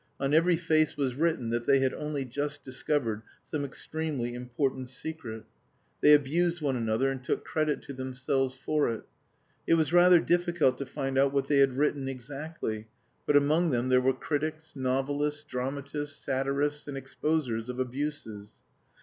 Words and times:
On 0.19 0.33
every 0.33 0.57
face 0.57 0.97
was 0.97 1.13
written 1.13 1.51
that 1.51 1.67
they 1.67 1.77
had 1.81 1.93
only 1.93 2.25
just 2.25 2.63
discovered 2.63 3.21
some 3.43 3.63
extremely 3.63 4.33
important 4.33 4.89
secret. 4.89 5.43
They 6.01 6.15
abused 6.15 6.59
one 6.59 6.75
another, 6.75 7.11
and 7.11 7.23
took 7.23 7.45
credit 7.45 7.83
to 7.83 7.93
themselves 7.93 8.57
for 8.57 8.89
it. 8.91 9.03
It 9.67 9.75
was 9.75 9.93
rather 9.93 10.19
difficult 10.19 10.79
to 10.79 10.87
find 10.87 11.19
out 11.19 11.33
what 11.33 11.47
they 11.47 11.59
had 11.59 11.77
written 11.77 12.07
exactly, 12.07 12.87
but 13.27 13.37
among 13.37 13.69
them 13.69 13.89
there 13.89 14.01
were 14.01 14.13
critics, 14.15 14.75
novelists, 14.75 15.43
dramatists, 15.43 16.19
satirists, 16.25 16.87
and 16.87 16.97
exposers 16.97 17.69
of 17.69 17.77
abuses. 17.79 18.55